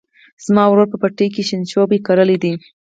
زما 0.45 0.63
ورور 0.67 0.87
په 0.91 0.97
پټي 1.01 1.27
کې 1.33 1.41
شینشوبي 1.47 1.97
کرلي 2.07 2.37
دي. 2.43 2.53